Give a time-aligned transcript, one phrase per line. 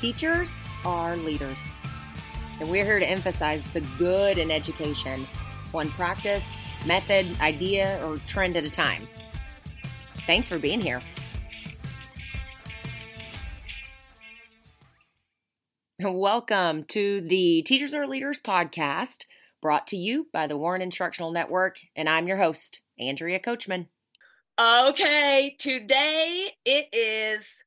[0.00, 0.50] Teachers
[0.86, 1.60] are leaders.
[2.58, 5.26] And we're here to emphasize the good in education,
[5.72, 6.42] one practice,
[6.86, 9.06] method, idea, or trend at a time.
[10.26, 11.02] Thanks for being here.
[16.00, 19.26] Welcome to the Teachers Are Leaders podcast,
[19.60, 23.88] brought to you by the Warren Instructional Network, and I'm your host, Andrea Coachman.
[24.58, 27.64] Okay, today it is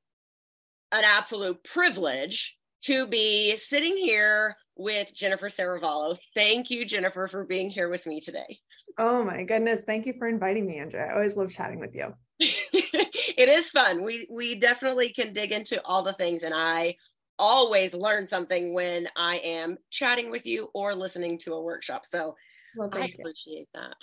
[0.94, 6.16] an absolute privilege to be sitting here with Jennifer Serravallo.
[6.36, 8.60] Thank you, Jennifer, for being here with me today.
[9.00, 9.82] Oh my goodness.
[9.82, 11.08] Thank you for inviting me, Andrea.
[11.08, 12.14] I always love chatting with you.
[12.40, 14.04] it is fun.
[14.04, 16.96] We we definitely can dig into all the things and I
[17.40, 22.06] always learn something when I am chatting with you or listening to a workshop.
[22.06, 22.36] So
[22.78, 23.16] well, I you.
[23.20, 23.96] appreciate that.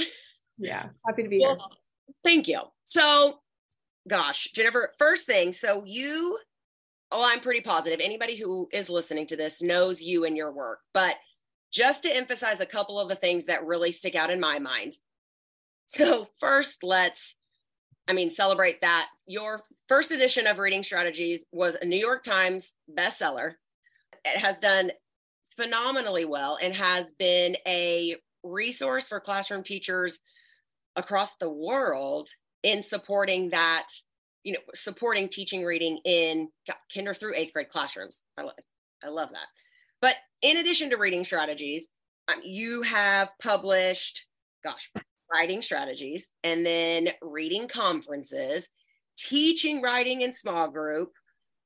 [0.59, 2.15] Yeah, happy to be well, here.
[2.25, 2.61] Thank you.
[2.85, 3.39] So,
[4.09, 6.39] gosh, Jennifer, first thing, so you
[7.13, 10.81] oh, I'm pretty positive anybody who is listening to this knows you and your work.
[10.95, 11.17] But
[11.73, 14.97] just to emphasize a couple of the things that really stick out in my mind.
[15.87, 17.35] So, first, let's,
[18.07, 22.73] I mean, celebrate that your first edition of Reading Strategies was a New York Times
[22.97, 23.55] bestseller.
[24.25, 24.93] It has done
[25.57, 30.19] phenomenally well and has been a resource for classroom teachers
[30.97, 32.31] across the world
[32.63, 33.87] in supporting that
[34.45, 36.49] you know, supporting teaching reading in
[36.95, 38.23] kinder through eighth grade classrooms.
[38.39, 38.55] I, love,
[39.05, 39.47] I love that.
[40.01, 41.89] But in addition to reading strategies,
[42.29, 44.27] um, you have published,
[44.65, 44.91] gosh,
[45.33, 48.69] writing strategies, and then reading conferences,
[49.17, 51.13] teaching writing in small group,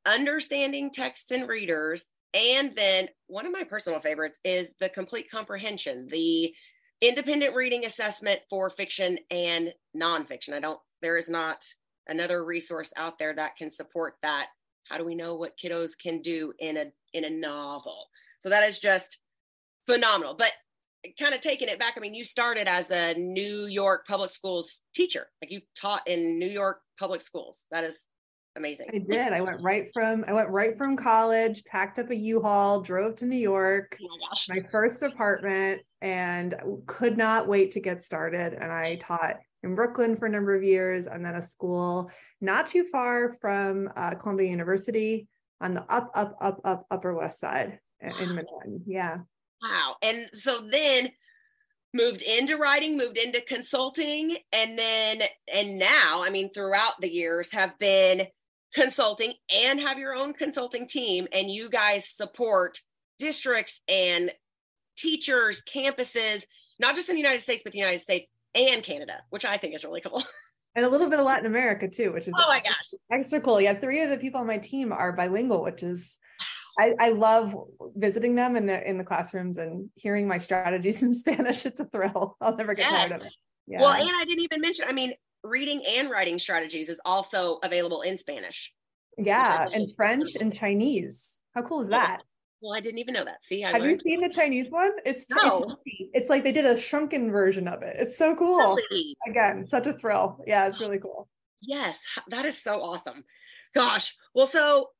[0.04, 6.08] understanding texts and readers, and then one of my personal favorites is the complete comprehension,
[6.10, 6.52] the
[7.00, 10.52] independent reading assessment for fiction and nonfiction.
[10.52, 11.64] I don't, there is not
[12.08, 14.48] another resource out there that can support that.
[14.88, 18.06] How do we know what kiddos can do in a in a novel?
[18.40, 19.18] So that is just
[19.86, 20.34] phenomenal.
[20.34, 20.52] But
[21.18, 24.82] kind of taking it back i mean you started as a new york public schools
[24.94, 25.26] teacher.
[25.42, 27.60] Like you taught in new york public schools.
[27.70, 28.06] That is
[28.56, 28.86] amazing.
[28.92, 29.32] I did.
[29.32, 33.26] I went right from i went right from college packed up a u-haul drove to
[33.26, 34.48] new york oh my, gosh.
[34.48, 36.54] my first apartment and
[36.86, 38.54] could not wait to get started.
[38.54, 42.10] And i taught in Brooklyn for a number of years, and then a school
[42.40, 45.26] not too far from uh, Columbia University
[45.60, 48.82] on the up, up, up, up, Upper West Side in Manhattan.
[48.86, 49.18] Yeah.
[49.62, 49.96] Wow.
[50.02, 51.10] And so then
[51.94, 57.52] moved into writing, moved into consulting, and then, and now, I mean, throughout the years
[57.52, 58.26] have been
[58.74, 62.80] consulting and have your own consulting team, and you guys support
[63.18, 64.32] districts and
[64.96, 66.44] teachers, campuses,
[66.80, 69.74] not just in the United States, but the United States and Canada, which I think
[69.74, 70.22] is really cool.
[70.76, 73.60] And a little bit of Latin America too, which is oh my gosh, extra cool.
[73.60, 76.18] Yeah, three of the people on my team are bilingual, which is
[76.78, 77.54] I, I love
[77.94, 81.64] visiting them in the in the classrooms and hearing my strategies in Spanish.
[81.64, 82.36] It's a thrill.
[82.40, 83.08] I'll never get yes.
[83.08, 83.34] tired of it.
[83.66, 83.82] Yeah.
[83.82, 88.02] Well, and I didn't even mention, I mean, reading and writing strategies is also available
[88.02, 88.72] in Spanish.
[89.16, 91.40] Yeah, and French and Chinese.
[91.54, 92.22] How cool is that?
[92.64, 93.44] Well, I didn't even know that.
[93.44, 93.90] See, I have learned.
[93.92, 94.92] you seen the Chinese one?
[95.04, 95.76] It's, no.
[95.84, 97.96] it's it's like they did a shrunken version of it.
[97.98, 98.78] It's so cool.
[98.90, 99.14] Really?
[99.28, 100.42] Again, such a thrill.
[100.46, 101.28] Yeah, it's really cool.
[101.66, 103.24] Yes, that is so awesome.
[103.74, 104.14] Gosh.
[104.34, 104.90] Well, so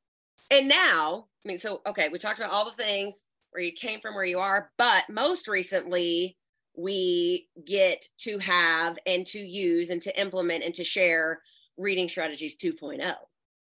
[0.49, 3.99] and now, I mean, so okay, we talked about all the things where you came
[3.99, 6.37] from, where you are, but most recently
[6.75, 11.41] we get to have and to use and to implement and to share
[11.77, 13.15] reading strategies 2.0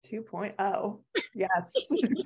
[0.06, 1.00] 2.0.
[1.34, 1.74] Yes.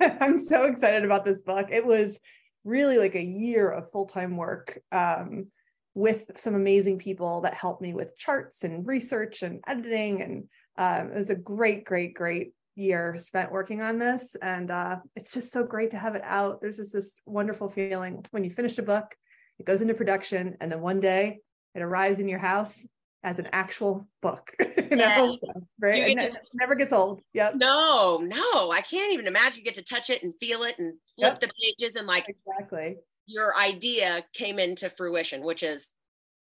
[0.20, 1.68] I'm so excited about this book.
[1.70, 2.20] It was
[2.64, 5.48] really like a year of full-time work um,
[5.94, 10.22] with some amazing people that helped me with charts and research and editing.
[10.22, 10.44] And
[10.76, 14.36] um, it was a great, great, great year spent working on this.
[14.40, 16.60] And uh, it's just so great to have it out.
[16.60, 19.14] There's just this wonderful feeling when you finish a book,
[19.58, 21.40] it goes into production, and then one day
[21.74, 22.84] it arrives in your house
[23.24, 24.52] as an actual book.
[24.60, 25.38] yes.
[25.80, 26.18] right?
[26.18, 27.22] It to, never gets old.
[27.34, 27.54] Yep.
[27.56, 30.94] No, no, I can't even imagine you get to touch it and feel it and
[31.16, 31.40] flip yep.
[31.40, 32.96] the pages and like exactly
[33.26, 35.92] your idea came into fruition, which is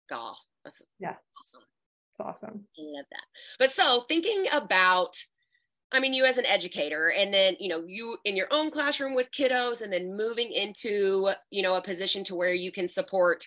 [0.09, 0.39] golf.
[0.65, 1.63] That's yeah, awesome.
[2.13, 2.65] It's awesome.
[2.79, 3.25] I love that.
[3.59, 5.17] But so thinking about
[5.93, 9.15] I mean, you as an educator, and then, you know, you in your own classroom
[9.15, 13.47] with kiddos, and then moving into, you know, a position to where you can support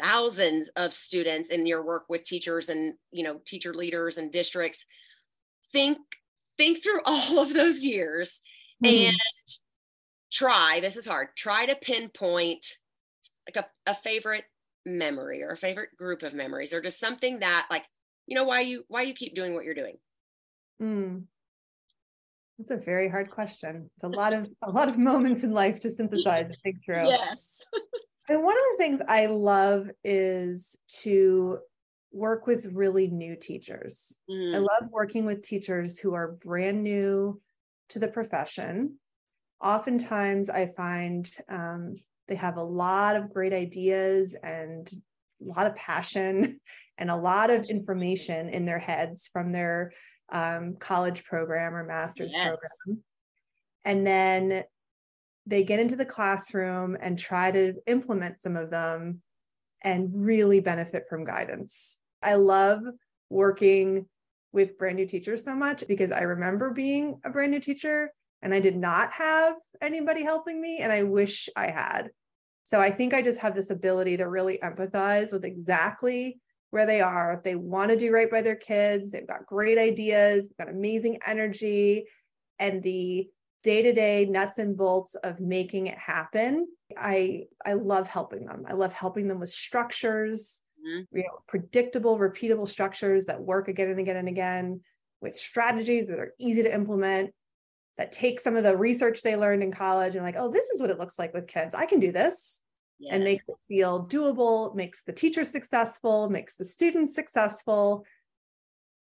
[0.00, 4.86] thousands of students in your work with teachers and you know teacher leaders and districts
[5.72, 5.98] think
[6.56, 8.40] think through all of those years
[8.84, 9.08] mm-hmm.
[9.08, 9.16] and
[10.32, 12.66] try this is hard try to pinpoint
[13.48, 14.44] like a, a favorite
[14.84, 17.84] memory or a favorite group of memories or just something that like
[18.26, 19.96] you know why you why you keep doing what you're doing
[20.82, 21.22] mm.
[22.58, 23.90] That's a very hard question.
[23.96, 26.94] It's a lot of a lot of moments in life to synthesize and think through.
[27.08, 27.66] Yes.
[28.28, 31.58] And one of the things I love is to
[32.12, 34.18] work with really new teachers.
[34.30, 34.54] Mm.
[34.54, 37.40] I love working with teachers who are brand new
[37.90, 38.98] to the profession.
[39.62, 41.96] Oftentimes, I find um,
[42.28, 44.90] they have a lot of great ideas and
[45.42, 46.60] a lot of passion
[46.98, 49.92] and a lot of information in their heads from their
[50.32, 52.46] um, college program or master's yes.
[52.46, 53.02] program.
[53.84, 54.64] And then
[55.46, 59.20] they get into the classroom and try to implement some of them
[59.82, 61.98] and really benefit from guidance.
[62.22, 62.80] I love
[63.28, 64.06] working
[64.52, 68.10] with brand new teachers so much because I remember being a brand new teacher
[68.40, 72.10] and I did not have anybody helping me and I wish I had.
[72.62, 77.00] So I think I just have this ability to really empathize with exactly where they
[77.00, 77.34] are.
[77.34, 80.74] If they want to do right by their kids, they've got great ideas, they've got
[80.74, 82.04] amazing energy,
[82.58, 83.28] and the
[83.64, 86.68] day-to-day nuts and bolts of making it happen.
[86.96, 88.64] I I love helping them.
[88.68, 91.16] I love helping them with structures, mm-hmm.
[91.16, 94.80] you know, predictable, repeatable structures that work again and again and again,
[95.20, 97.32] with strategies that are easy to implement,
[97.96, 100.80] that take some of the research they learned in college and like, oh, this is
[100.80, 101.74] what it looks like with kids.
[101.74, 102.60] I can do this.
[103.00, 103.14] Yes.
[103.14, 108.04] And makes it feel doable, makes the teacher successful, makes the students successful.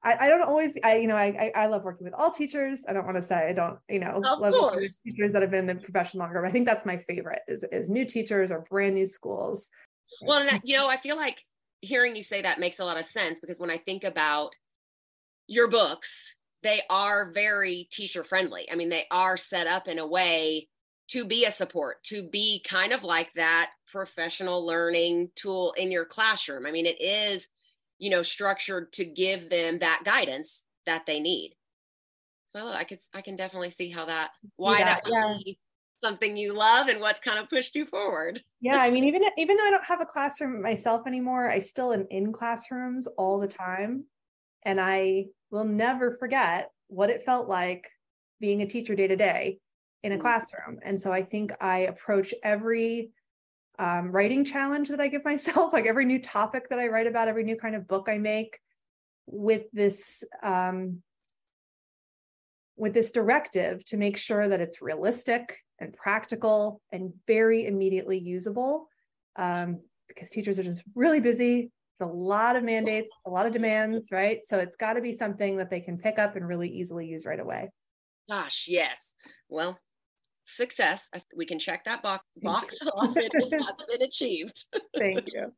[0.04, 2.84] I, I don't always, I, you know, I, I love working with all teachers.
[2.88, 5.50] I don't want to say I don't, you know, of love working teachers that have
[5.50, 6.40] been in the profession longer.
[6.42, 9.70] But I think that's my favorite is, is new teachers or brand new schools.
[10.22, 11.40] Well, you know, I feel like
[11.80, 14.50] hearing you say that makes a lot of sense because when I think about
[15.46, 18.70] your books they are very teacher friendly.
[18.70, 20.68] I mean, they are set up in a way
[21.08, 26.04] to be a support, to be kind of like that professional learning tool in your
[26.04, 26.64] classroom.
[26.64, 27.48] I mean, it is,
[28.02, 31.54] you know, structured to give them that guidance that they need.
[32.48, 35.36] So I could, I can definitely see how that, why yeah, that would yeah.
[35.44, 35.58] be
[36.02, 38.42] something you love and what's kind of pushed you forward.
[38.64, 41.92] Yeah, I mean, even even though I don't have a classroom myself anymore, I still
[41.92, 44.04] am in classrooms all the time,
[44.64, 47.90] and I will never forget what it felt like
[48.40, 49.58] being a teacher day to day
[50.04, 50.20] in a mm.
[50.20, 50.78] classroom.
[50.84, 53.10] And so I think I approach every
[53.82, 57.28] um, writing challenge that I give myself, like every new topic that I write about,
[57.28, 58.58] every new kind of book I make,
[59.26, 61.02] with this um,
[62.76, 68.88] with this directive to make sure that it's realistic and practical and very immediately usable.
[69.36, 71.70] Um, because teachers are just really busy
[72.02, 74.40] a lot of mandates, a lot of demands, right?
[74.44, 77.24] So it's got to be something that they can pick up and really easily use
[77.24, 77.70] right away.
[78.28, 79.14] Gosh, yes.
[79.48, 79.78] Well,
[80.44, 81.08] success.
[81.36, 83.16] We can check that box, box off.
[83.16, 83.50] It has
[83.88, 84.64] been achieved.
[84.98, 85.52] Thank you.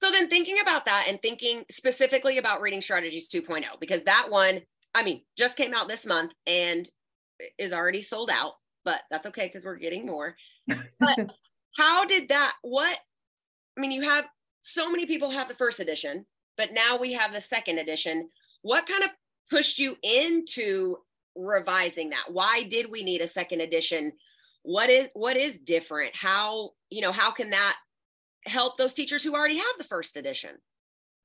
[0.00, 4.62] So then thinking about that and thinking specifically about reading strategies 2.0, because that one,
[4.94, 6.88] I mean, just came out this month and
[7.58, 8.54] is already sold out,
[8.84, 10.36] but that's okay because we're getting more.
[10.66, 11.32] But
[11.76, 12.98] how did that, what,
[13.76, 14.26] I mean, you have
[14.60, 16.26] so many people have the first edition,
[16.56, 18.28] but now we have the second edition.
[18.62, 19.10] What kind of
[19.50, 20.98] pushed you into
[21.36, 22.24] revising that?
[22.28, 24.12] Why did we need a second edition?
[24.62, 26.14] What is what is different?
[26.14, 27.76] How, you know, how can that
[28.46, 30.50] help those teachers who already have the first edition?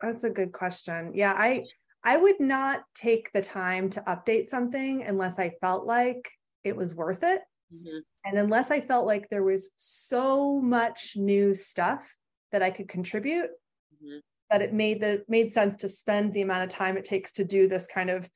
[0.01, 1.11] That's a good question.
[1.15, 1.65] Yeah, I
[2.03, 6.31] I would not take the time to update something unless I felt like
[6.63, 7.41] it was worth it.
[7.73, 7.97] Mm-hmm.
[8.25, 12.15] And unless I felt like there was so much new stuff
[12.51, 13.49] that I could contribute,
[13.93, 14.19] mm-hmm.
[14.49, 17.43] that it made the made sense to spend the amount of time it takes to
[17.43, 18.29] do this kind of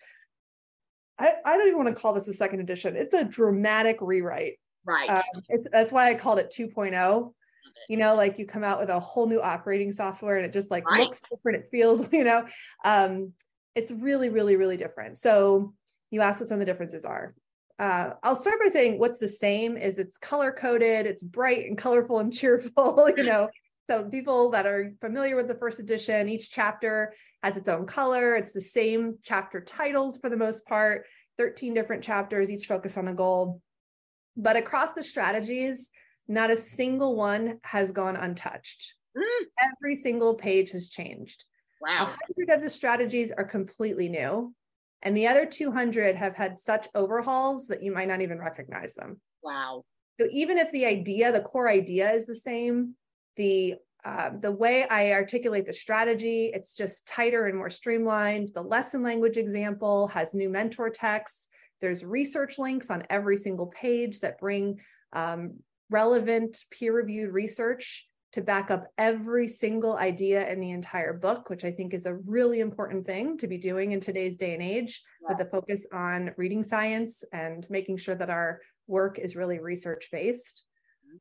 [1.19, 2.95] I, I don't even want to call this a second edition.
[2.95, 4.59] It's a dramatic rewrite.
[4.85, 5.09] Right.
[5.09, 7.33] Um, that's why I called it 2.0.
[7.87, 10.71] You know, like you come out with a whole new operating software and it just
[10.71, 11.01] like right.
[11.01, 11.59] looks different.
[11.59, 12.45] It feels, you know,
[12.83, 13.33] um,
[13.75, 15.19] it's really, really, really different.
[15.19, 15.73] So
[16.09, 17.33] you ask what some of the differences are.
[17.79, 21.77] Uh, I'll start by saying what's the same is it's color coded, it's bright and
[21.77, 23.09] colorful and cheerful.
[23.17, 23.49] You know,
[23.91, 28.35] so people that are familiar with the first edition, each chapter has its own color.
[28.35, 31.05] It's the same chapter titles for the most part,
[31.37, 33.61] 13 different chapters, each focus on a goal.
[34.37, 35.89] But across the strategies,
[36.29, 38.93] not a single one has gone untouched.
[39.17, 39.45] Mm.
[39.59, 41.43] Every single page has changed.
[41.81, 42.15] Wow.
[42.37, 44.55] 100 of the strategies are completely new,
[45.01, 49.19] and the other 200 have had such overhauls that you might not even recognize them.
[49.43, 49.83] Wow.
[50.17, 52.95] So even if the idea, the core idea is the same,
[53.35, 58.49] the uh, the way I articulate the strategy, it's just tighter and more streamlined.
[58.55, 61.49] The lesson language example has new mentor text.
[61.81, 64.79] There's research links on every single page that bring
[65.13, 65.59] um,
[65.91, 71.65] relevant peer reviewed research to back up every single idea in the entire book, which
[71.65, 75.01] I think is a really important thing to be doing in today's day and age,
[75.21, 75.29] yes.
[75.29, 80.07] with the focus on reading science and making sure that our work is really research
[80.11, 80.63] based.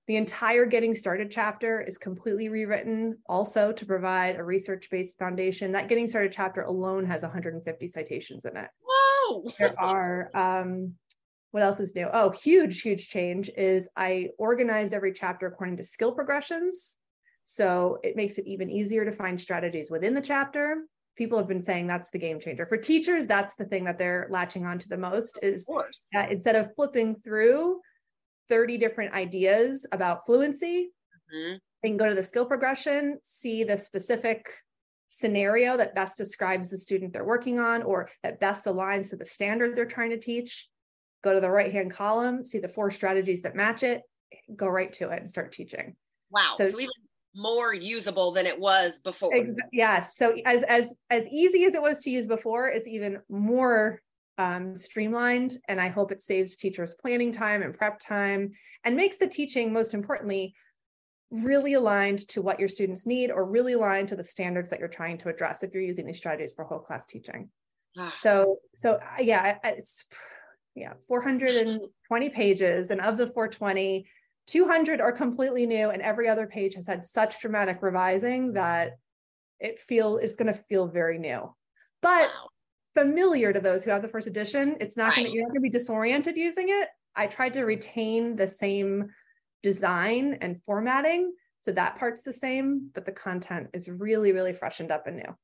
[0.06, 5.73] The entire Getting Started chapter is completely rewritten also to provide a research based foundation.
[5.73, 8.68] That Getting Started chapter alone has 150 citations in it.
[8.85, 9.44] Whoa!
[9.59, 10.94] There are, um,
[11.52, 12.09] what else is new?
[12.12, 16.97] Oh, huge, huge change is I organized every chapter according to skill progressions.
[17.44, 20.85] So it makes it even easier to find strategies within the chapter.
[21.16, 22.66] People have been saying that's the game changer.
[22.66, 25.68] For teachers, that's the thing that they're latching onto the most is
[26.12, 27.80] that instead of flipping through
[28.50, 30.90] 30 different ideas about fluency.
[31.35, 31.57] Mm-hmm.
[31.83, 34.50] They can go to the skill progression, see the specific
[35.09, 39.25] scenario that best describes the student they're working on or that best aligns to the
[39.25, 40.69] standard they're trying to teach.
[41.23, 44.02] Go to the right hand column, see the four strategies that match it,
[44.54, 45.97] go right to it and start teaching.
[46.30, 46.54] Wow.
[46.57, 46.90] So, so even
[47.35, 49.35] more usable than it was before.
[49.35, 50.16] Ex- yes.
[50.16, 54.00] So as as as easy as it was to use before, it's even more
[54.40, 55.59] um, streamlined.
[55.68, 58.52] And I hope it saves teachers planning time and prep time
[58.85, 60.54] and makes the teaching, most importantly,
[61.30, 64.88] really aligned to what your students need or really aligned to the standards that you're
[64.88, 67.50] trying to address if you're using these strategies for whole class teaching.
[67.99, 68.14] Ah.
[68.16, 70.06] so, so uh, yeah, it's
[70.75, 72.90] yeah, 420 pages.
[72.90, 74.06] And of the 420,
[74.47, 78.92] 200 are completely new and every other page has had such dramatic revising that
[79.59, 81.54] it feel it's going to feel very new.
[82.00, 82.49] But wow
[82.94, 84.76] familiar to those who have the first edition.
[84.80, 85.16] It's not right.
[85.16, 86.88] going to, you're not going to be disoriented using it.
[87.16, 89.11] I tried to retain the same
[89.62, 91.32] design and formatting.
[91.62, 95.37] So that part's the same, but the content is really, really freshened up and new.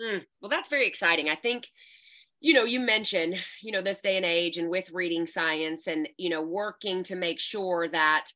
[0.00, 1.28] Mm, well, that's very exciting.
[1.28, 1.68] I think,
[2.40, 6.08] you know, you mentioned, you know, this day and age and with reading science and,
[6.16, 8.26] you know, working to make sure that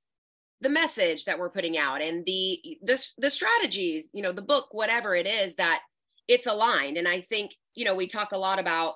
[0.61, 4.69] the message that we're putting out and the the, the strategies, you know, the book,
[4.73, 5.81] whatever it is that
[6.29, 6.97] it's aligned.
[6.97, 8.95] And I think, you know, we talk a lot about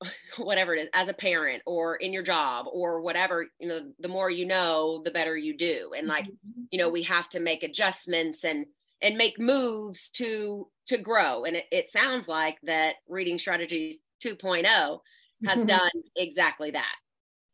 [0.36, 4.08] whatever it is as a parent or in your job or whatever, you know, the
[4.08, 5.92] more you know, the better you do.
[5.96, 6.62] And like, mm-hmm.
[6.70, 8.66] you know, we have to make adjustments and
[9.00, 11.44] and make moves to to grow.
[11.44, 14.98] And it, it sounds like that reading strategies 2.0
[15.46, 16.96] has done exactly that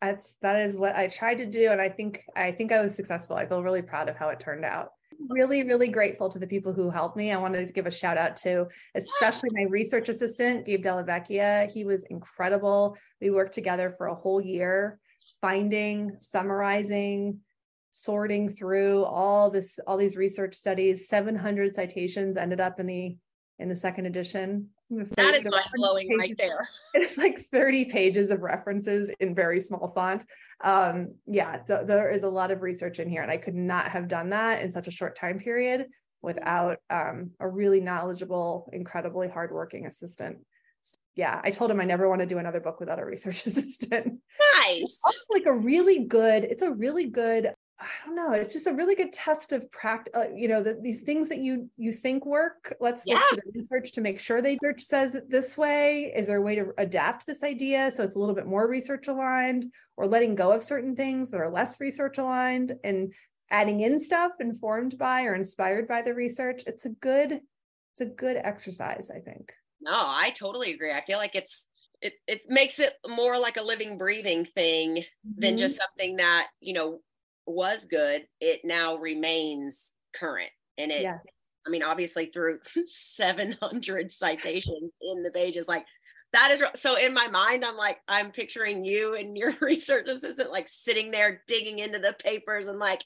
[0.00, 2.94] that's that is what i tried to do and i think i think i was
[2.94, 4.90] successful i feel really proud of how it turned out
[5.28, 7.32] really, really grateful to the people who helped me.
[7.32, 11.70] I wanted to give a shout out to especially my research assistant, Gabe Delavecchia.
[11.70, 12.96] He was incredible.
[13.20, 14.98] We worked together for a whole year,
[15.40, 17.40] finding, summarizing,
[17.90, 21.08] sorting through all this, all these research studies.
[21.08, 23.16] 700 citations ended up in the
[23.58, 24.68] in the second edition.
[24.90, 26.68] That is mind blowing right there.
[26.94, 30.24] It's like 30 pages of references in very small font.
[30.64, 33.88] Um, yeah, th- there is a lot of research in here, and I could not
[33.88, 35.86] have done that in such a short time period
[36.22, 40.38] without um, a really knowledgeable, incredibly hardworking assistant.
[41.14, 44.20] yeah, I told him I never want to do another book without a research assistant.
[44.56, 45.00] Nice.
[45.06, 48.32] It's like a really good, it's a really good I don't know.
[48.32, 50.12] It's just a really good test of practice.
[50.14, 52.74] Uh, you know, the, these things that you you think work.
[52.80, 53.16] Let's yeah.
[53.16, 56.12] look to the research to make sure they research says it this way.
[56.14, 59.06] Is there a way to adapt this idea so it's a little bit more research
[59.06, 59.66] aligned,
[59.96, 63.12] or letting go of certain things that are less research aligned and
[63.50, 66.64] adding in stuff informed by or inspired by the research?
[66.66, 69.08] It's a good it's a good exercise.
[69.08, 69.52] I think.
[69.80, 70.90] No, I totally agree.
[70.90, 71.66] I feel like it's
[72.00, 75.40] it, it makes it more like a living breathing thing mm-hmm.
[75.40, 77.00] than just something that you know
[77.48, 80.50] was good, it now remains current.
[80.76, 81.18] And it, yes.
[81.66, 85.84] I mean, obviously through 700 citations in the pages, like
[86.32, 90.50] that is so in my mind, I'm like, I'm picturing you and your research assistant
[90.50, 93.02] like sitting there digging into the papers and like,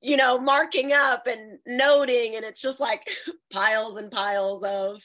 [0.00, 2.36] you know, marking up and noting.
[2.36, 3.08] And it's just like
[3.52, 5.02] piles and piles of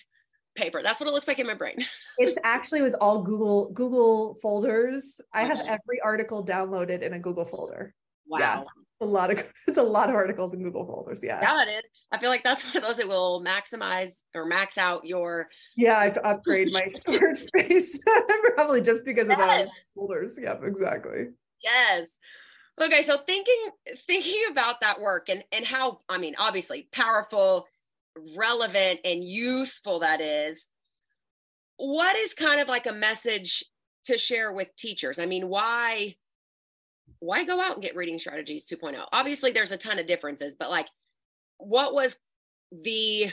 [0.55, 0.82] paper.
[0.84, 1.77] That's what it looks like in my brain.
[2.17, 5.20] it actually was all Google Google folders.
[5.34, 7.93] I have every article downloaded in a Google folder.
[8.27, 8.39] Wow.
[8.39, 8.63] Yeah,
[9.01, 11.21] a lot of it's a lot of articles in Google folders.
[11.23, 11.39] Yeah.
[11.41, 11.83] Yeah, it is.
[12.11, 15.97] I feel like that's one of those that will maximize or max out your Yeah,
[15.97, 17.99] I have upgrade my storage space.
[18.55, 19.61] Probably just because um, yes.
[19.61, 20.39] of all folders.
[20.41, 21.27] Yep, exactly.
[21.63, 22.17] Yes.
[22.81, 23.69] Okay, so thinking
[24.07, 27.67] thinking about that work and and how I mean, obviously powerful,
[28.35, 30.69] relevant, and useful that is.
[31.77, 33.63] What is kind of like a message
[34.05, 35.19] to share with teachers?
[35.19, 36.15] I mean, why
[37.19, 40.69] why go out and get reading strategies 2.0 obviously there's a ton of differences but
[40.69, 40.88] like
[41.57, 42.15] what was
[42.72, 43.27] the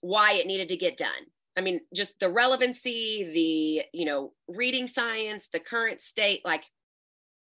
[0.00, 1.10] why it needed to get done?
[1.56, 6.64] I mean just the relevancy the you know reading science the current state like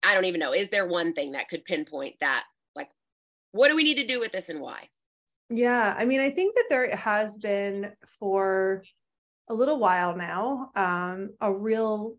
[0.03, 0.53] i don't even know.
[0.53, 2.89] Is there one thing that could pinpoint that like
[3.51, 4.89] what do we need to do with this and why?
[5.51, 8.83] Yeah, I mean, I think that there has been for
[9.49, 12.17] a little while now um, a real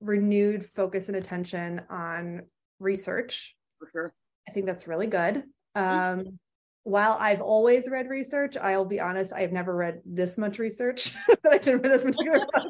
[0.00, 2.42] renewed focus and attention on
[2.78, 3.54] research.
[3.78, 4.14] For sure.
[4.48, 5.44] I think that's really good.
[5.76, 6.20] Mm-hmm.
[6.20, 6.38] Um,
[6.84, 11.52] while I've always read research, I'll be honest, I've never read this much research that
[11.52, 12.64] I did for this particular book.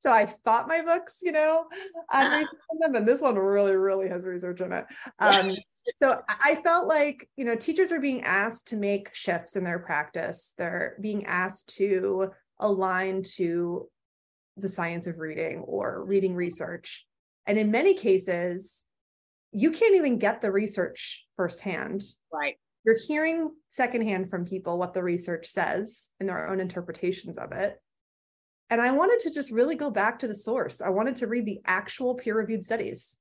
[0.00, 1.66] So I thought my books, you know,
[2.10, 2.36] on ah.
[2.36, 4.86] research them, and this one really, really has research in it.
[5.18, 5.54] Um,
[5.98, 9.78] so I felt like, you know, teachers are being asked to make shifts in their
[9.78, 10.54] practice.
[10.56, 13.90] They're being asked to align to
[14.56, 17.04] the science of reading or reading research.
[17.46, 18.86] And in many cases,
[19.52, 22.02] you can't even get the research firsthand.
[22.32, 22.56] Right.
[22.84, 27.78] You're hearing secondhand from people what the research says and their own interpretations of it.
[28.70, 30.80] And I wanted to just really go back to the source.
[30.80, 33.16] I wanted to read the actual peer reviewed studies.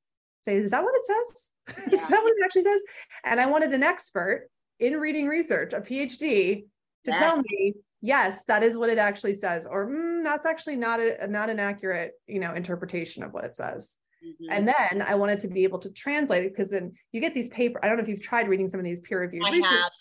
[0.48, 1.50] Say, is that what it says?
[1.92, 2.00] Yeah.
[2.00, 2.82] is that what it actually says?
[3.24, 6.64] And I wanted an expert in reading research, a PhD,
[7.06, 7.20] to yes.
[7.20, 11.28] tell me, yes, that is what it actually says, or mm, that's actually not a
[11.28, 13.96] not an accurate, you know, interpretation of what it says.
[14.26, 14.52] Mm-hmm.
[14.52, 17.50] And then I wanted to be able to translate it because then you get these
[17.50, 17.80] paper.
[17.84, 19.70] I don't know if you've tried reading some of these peer reviewed research.
[19.70, 19.92] Have.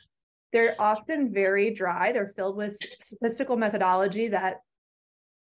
[0.52, 2.10] They're often very dry.
[2.12, 4.60] They're filled with statistical methodology that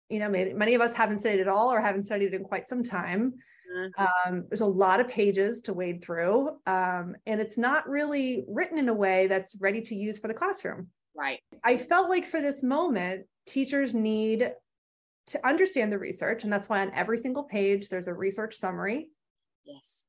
[0.09, 2.69] you know many, many of us haven't studied at all or haven't studied in quite
[2.69, 3.35] some time.
[3.77, 4.33] Mm-hmm.
[4.33, 8.79] Um, there's a lot of pages to wade through, um, and it's not really written
[8.79, 10.89] in a way that's ready to use for the classroom.
[11.17, 11.41] Right.
[11.63, 14.53] I felt like for this moment, teachers need
[15.29, 16.45] to understand the research.
[16.45, 19.09] And that's why on every single page, there's a research summary.
[19.65, 20.05] Yes.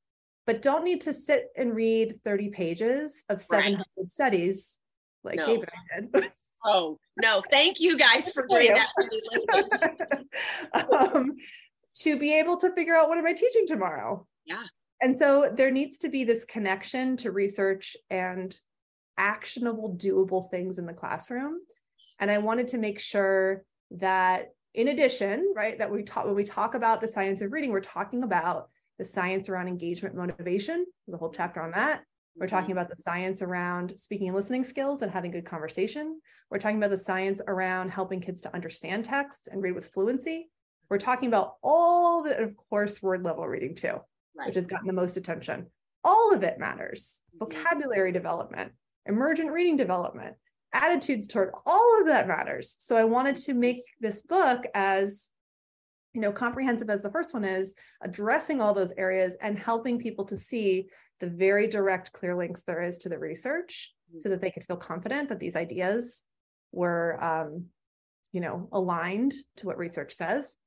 [0.46, 4.08] But don't need to sit and read 30 pages of 700 right.
[4.08, 4.78] studies
[5.24, 5.48] like no.
[5.48, 5.70] David
[6.14, 6.32] did.
[6.66, 7.42] oh, no.
[7.50, 10.26] Thank you guys for doing that
[11.14, 11.36] um,
[11.96, 14.28] to be able to figure out what am I teaching tomorrow?
[14.46, 14.62] Yeah.
[15.02, 18.58] And so there needs to be this connection to research and
[19.18, 21.60] actionable, doable things in the classroom.
[22.20, 26.44] And I wanted to make sure that in addition, right, that we talk when we
[26.44, 30.86] talk about the science of reading, we're talking about the science around engagement motivation.
[31.06, 32.04] There's a whole chapter on that.
[32.38, 32.80] We're talking mm-hmm.
[32.80, 36.20] about the science around speaking and listening skills and having good conversation.
[36.50, 40.50] We're talking about the science around helping kids to understand text and read with fluency.
[40.90, 43.96] We're talking about all the, of course, word level reading too,
[44.38, 44.48] right.
[44.48, 45.68] which has gotten the most attention.
[46.04, 47.22] All of it matters.
[47.36, 47.46] Mm-hmm.
[47.46, 48.74] Vocabulary development,
[49.06, 50.36] emergent reading development,
[50.76, 52.76] attitudes toward all of that matters.
[52.80, 55.30] So I wanted to make this book as
[56.14, 60.26] you know comprehensive as the first one is addressing all those areas and helping people
[60.26, 60.88] to see
[61.20, 64.20] the very direct clear links there is to the research mm-hmm.
[64.22, 66.24] so that they could feel confident that these ideas
[66.72, 67.66] were um,
[68.32, 70.58] you know aligned to what research says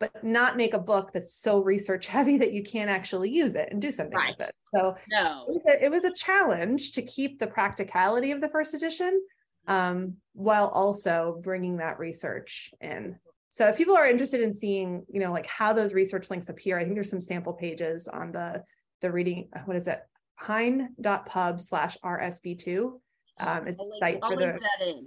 [0.00, 3.68] but not make a book that's so research heavy that you can't actually use it
[3.70, 4.34] and do something right.
[4.38, 5.44] with it so no.
[5.48, 9.20] it, was a, it was a challenge to keep the practicality of the first edition
[9.66, 13.18] um, while also bringing that research in.
[13.48, 16.78] So if people are interested in seeing, you know, like how those research links appear,
[16.78, 18.64] I think there's some sample pages on the
[19.00, 19.48] the reading.
[19.64, 20.00] What is it?
[20.36, 22.98] Hein.pub slash RSB2
[23.40, 24.58] um, is the site for the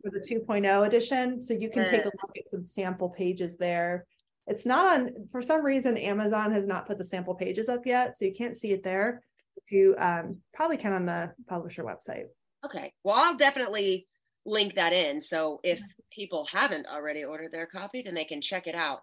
[0.04, 1.42] for the 2.0 edition.
[1.42, 1.92] So you can yes.
[1.92, 4.06] take a look at some sample pages there.
[4.48, 8.18] It's not on for some reason Amazon has not put the sample pages up yet,
[8.18, 9.22] so you can't see it there.
[9.70, 12.26] You um, probably can on the publisher website.
[12.64, 12.94] Okay.
[13.04, 14.08] Well, I'll definitely
[14.48, 15.22] link that in.
[15.22, 19.02] So if people haven't already ordered their copy, then they can check it out.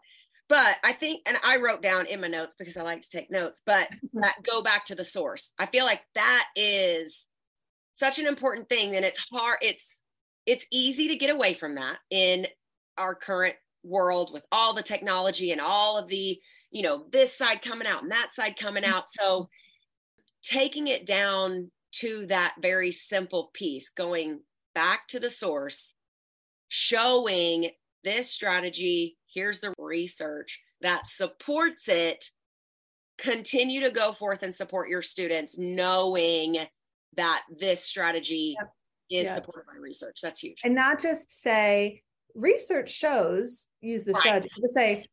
[0.48, 3.30] But I think, and I wrote down in my notes because I like to take
[3.30, 5.52] notes, but that go back to the source.
[5.58, 7.26] I feel like that is
[7.92, 8.96] such an important thing.
[8.96, 10.00] And it's hard, it's
[10.46, 12.46] it's easy to get away from that in
[12.98, 16.38] our current world with all the technology and all of the,
[16.70, 18.92] you know, this side coming out and that side coming mm-hmm.
[18.92, 19.04] out.
[19.08, 19.48] So
[20.42, 24.40] taking it down to that very simple piece, going
[24.74, 25.94] back to the source,
[26.68, 27.70] showing
[28.02, 32.30] this strategy, here's the research that supports it.
[33.16, 36.58] Continue to go forth and support your students, knowing
[37.16, 38.70] that this strategy yep.
[39.22, 39.36] is yep.
[39.36, 40.18] supported by research.
[40.20, 40.60] That's huge.
[40.64, 42.02] And not just say,
[42.34, 44.20] research shows, use the right.
[44.20, 45.06] strategy to say,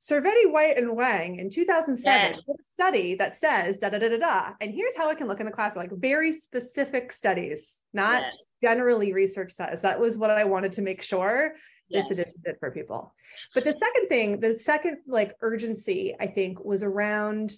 [0.00, 2.38] Cervetti, White, and Wang in 2007 yes.
[2.48, 4.52] a study that says da da da da da.
[4.60, 8.46] And here's how it can look in the class like very specific studies, not yes.
[8.62, 9.82] generally research says.
[9.82, 11.52] That was what I wanted to make sure
[11.88, 12.08] yes.
[12.08, 13.14] this edition did for people.
[13.54, 17.52] But the second thing, the second like urgency, I think, was around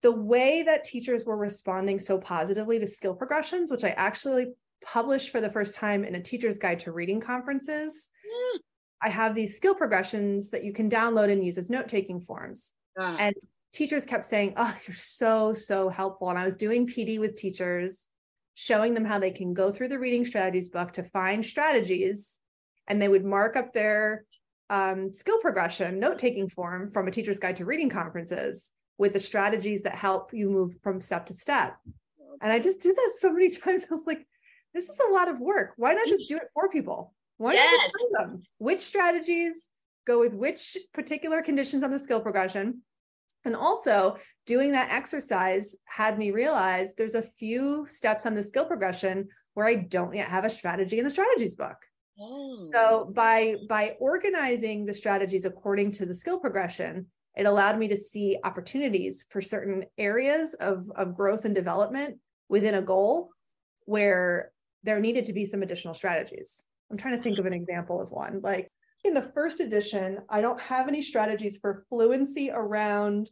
[0.00, 4.46] the way that teachers were responding so positively to skill progressions, which I actually
[4.82, 8.08] published for the first time in a teacher's guide to reading conferences.
[8.26, 8.60] Mm
[9.02, 12.72] I have these skill progressions that you can download and use as note taking forms.
[12.98, 13.16] Ah.
[13.18, 13.34] And
[13.72, 16.30] teachers kept saying, Oh, you're so, so helpful.
[16.30, 18.08] And I was doing PD with teachers
[18.54, 22.38] showing them how they can go through the reading strategies book to find strategies
[22.86, 24.24] and they would mark up their
[24.70, 29.20] um, skill progression note taking form from a teacher's guide to reading conferences with the
[29.20, 31.76] strategies that help you move from step to step.
[32.40, 33.86] And I just did that so many times.
[33.90, 34.26] I was like,
[34.74, 35.72] this is a lot of work.
[35.76, 37.14] Why not just do it for people?
[37.42, 37.72] Why yes.
[37.72, 39.68] not just them which strategies
[40.06, 42.82] go with which particular conditions on the skill progression?
[43.44, 48.64] And also, doing that exercise had me realize there's a few steps on the skill
[48.64, 51.78] progression where I don't yet have a strategy in the strategies book.
[52.20, 52.70] Oh.
[52.72, 57.96] So by by organizing the strategies according to the skill progression, it allowed me to
[57.96, 63.30] see opportunities for certain areas of, of growth and development within a goal
[63.86, 64.52] where
[64.84, 66.66] there needed to be some additional strategies.
[66.92, 68.40] I'm trying to think of an example of one.
[68.42, 68.70] Like
[69.02, 73.30] in the first edition, I don't have any strategies for fluency around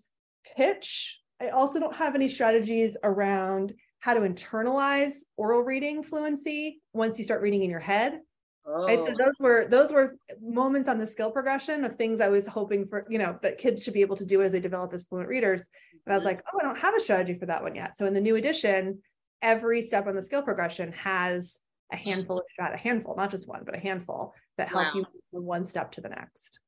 [0.56, 1.20] pitch.
[1.40, 7.24] I also don't have any strategies around how to internalize oral reading fluency once you
[7.24, 8.20] start reading in your head.
[8.66, 8.86] Oh.
[8.86, 8.98] Right.
[8.98, 9.14] So oh.
[9.16, 13.06] those were those were moments on the skill progression of things I was hoping for,
[13.08, 15.66] you know, that kids should be able to do as they develop as fluent readers.
[16.06, 16.36] And I was mm-hmm.
[16.36, 17.96] like, oh, I don't have a strategy for that one yet.
[17.96, 19.00] So in the new edition,
[19.42, 21.60] every step on the skill progression has
[21.92, 24.92] a handful of strat, a handful, not just one, but a handful that help wow.
[24.94, 26.60] you from one step to the next.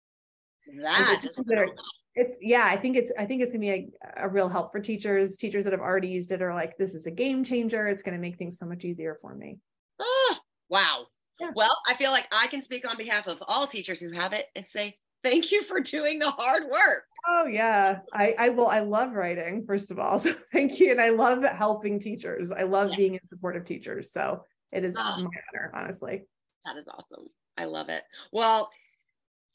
[1.47, 1.69] That
[2.15, 4.81] it's yeah, I think it's I think it's gonna be a, a real help for
[4.81, 5.37] teachers.
[5.37, 7.87] Teachers that have already used it are like, this is a game changer.
[7.87, 9.59] It's gonna make things so much easier for me.
[9.99, 10.37] Oh,
[10.69, 11.07] wow.
[11.41, 11.51] Yeah.
[11.57, 14.47] Well, I feel like I can speak on behalf of all teachers who have it
[14.55, 17.05] and say thank you for doing the hard work.
[17.29, 18.69] Oh yeah, I I will.
[18.69, 22.53] I love writing first of all, so thank you, and I love helping teachers.
[22.53, 22.97] I love yes.
[22.97, 26.23] being in support of teachers, so it is oh, my honor, honestly.
[26.65, 27.27] That is awesome.
[27.57, 28.03] I love it.
[28.33, 28.71] Well,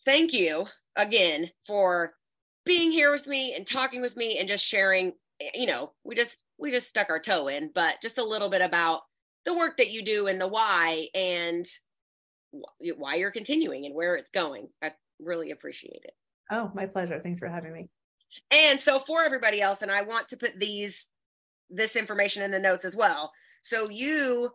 [0.06, 2.13] thank you again for
[2.65, 5.13] being here with me and talking with me and just sharing.
[5.41, 8.49] Eh, you know, we just we just stuck our toe in, but just a little
[8.49, 9.01] bit about
[9.45, 11.65] the work that you do and the why and
[12.97, 14.67] why you're continuing and where it's going.
[14.82, 16.13] I really appreciate it.
[16.51, 17.19] Oh, my pleasure.
[17.19, 17.89] Thanks for having me.
[18.51, 21.10] And so for everybody else, and I want to put these
[21.69, 23.32] this information in the notes as well.
[23.62, 24.51] So you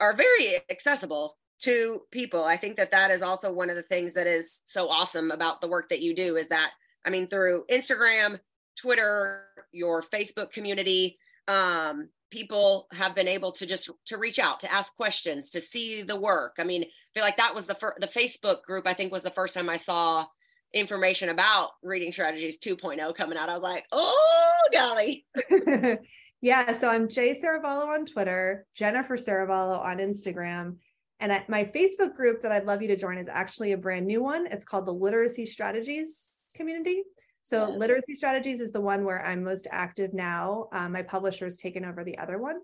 [0.00, 2.44] are very accessible to people.
[2.44, 5.60] I think that that is also one of the things that is so awesome about
[5.60, 6.70] the work that you do is that
[7.04, 8.40] I mean through Instagram,
[8.76, 14.72] Twitter, your Facebook community, um, people have been able to just to reach out to
[14.72, 16.56] ask questions to see the work.
[16.58, 19.22] I mean i feel like that was the first the facebook group i think was
[19.22, 20.26] the first time i saw
[20.74, 23.48] information about reading strategies 2.0 coming out.
[23.48, 25.24] I was like oh golly
[26.40, 30.76] yeah so i'm jay serravallo on twitter jennifer serravallo on instagram
[31.20, 34.22] and my facebook group that i'd love you to join is actually a brand new
[34.22, 37.02] one it's called the literacy strategies community
[37.46, 37.76] so yeah.
[37.76, 40.66] literacy strategies is the one where I'm most active now.
[40.72, 42.56] Um, my publisher's taken over the other one.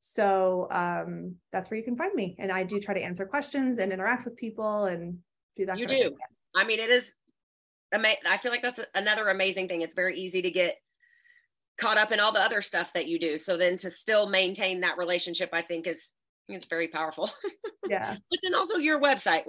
[0.00, 2.36] So um, that's where you can find me.
[2.38, 5.16] And I do try to answer questions and interact with people and
[5.56, 5.78] do that.
[5.78, 6.14] You do.
[6.54, 7.14] I mean, it is
[7.94, 8.18] amazing.
[8.28, 9.80] I feel like that's another amazing thing.
[9.80, 10.76] It's very easy to get
[11.78, 13.38] caught up in all the other stuff that you do.
[13.38, 16.10] So then to still maintain that relationship, I think is
[16.48, 17.30] it's very powerful.
[17.88, 18.16] Yeah.
[18.30, 19.44] but then also your website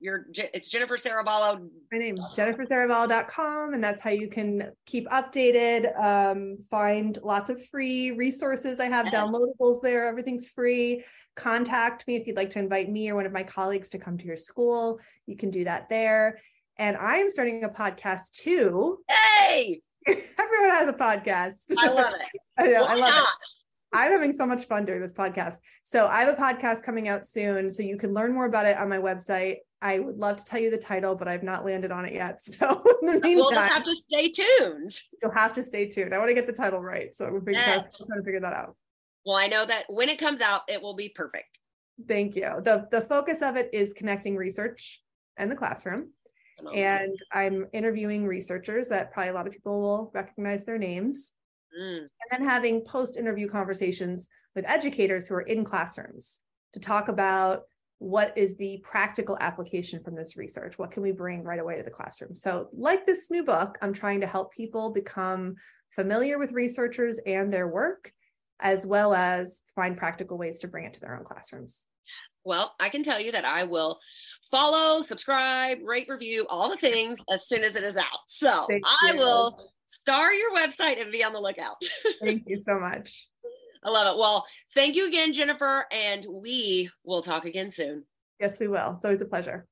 [0.00, 1.68] your it's Jennifer Serravallo.
[1.90, 8.10] My name jenniferserravallo.com and that's how you can keep updated, um, find lots of free
[8.10, 8.78] resources.
[8.78, 9.14] I have yes.
[9.14, 10.06] downloadables there.
[10.06, 11.04] Everything's free.
[11.34, 14.18] Contact me if you'd like to invite me or one of my colleagues to come
[14.18, 15.00] to your school.
[15.26, 16.40] You can do that there.
[16.78, 18.98] And I am starting a podcast too.
[19.08, 19.80] Hey!
[20.38, 21.56] Everyone has a podcast.
[21.78, 22.40] I love it.
[22.58, 22.82] I know.
[22.82, 23.22] Why I love not?
[23.22, 23.50] it.
[23.92, 25.56] I'm having so much fun doing this podcast.
[25.84, 27.70] So I have a podcast coming out soon.
[27.70, 29.56] So you can learn more about it on my website.
[29.80, 32.40] I would love to tell you the title, but I've not landed on it yet.
[32.42, 34.92] So in the meantime, we'll have to stay tuned.
[35.22, 36.14] You'll have to stay tuned.
[36.14, 37.14] I want to get the title right.
[37.14, 37.96] So we're yes.
[37.96, 38.76] trying to figure that out.
[39.24, 41.58] Well, I know that when it comes out, it will be perfect.
[42.06, 42.52] Thank you.
[42.62, 45.00] The the focus of it is connecting research
[45.36, 46.10] and the classroom.
[46.74, 51.34] And I'm interviewing researchers that probably a lot of people will recognize their names.
[51.78, 51.98] Mm.
[51.98, 56.40] And then having post interview conversations with educators who are in classrooms
[56.72, 57.64] to talk about
[57.98, 60.78] what is the practical application from this research?
[60.78, 62.34] What can we bring right away to the classroom?
[62.34, 65.54] So, like this new book, I'm trying to help people become
[65.90, 68.12] familiar with researchers and their work,
[68.60, 71.86] as well as find practical ways to bring it to their own classrooms.
[72.46, 73.98] Well, I can tell you that I will
[74.52, 78.20] follow, subscribe, rate, review, all the things as soon as it is out.
[78.28, 78.68] So
[79.02, 81.82] I will star your website and be on the lookout.
[82.22, 83.26] Thank you so much.
[83.82, 84.18] I love it.
[84.18, 88.04] Well, thank you again, Jennifer, and we will talk again soon.
[88.40, 88.94] Yes, we will.
[88.96, 89.66] It's always a pleasure.